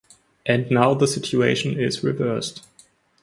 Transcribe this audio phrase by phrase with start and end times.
[0.47, 2.65] And now the situation is reversed.